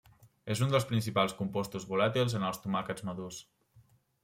[0.53, 3.41] És un dels principals compostos volàtils en els tomàquets madurs.